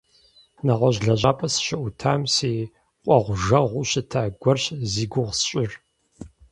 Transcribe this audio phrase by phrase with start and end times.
[0.65, 2.51] НэгъуэщӀ лэжьапӀэ сыщыӀутам си
[3.03, 5.71] кӀуэгъужэгъуу щыта гуэрщ зи гугъу сщӀыр.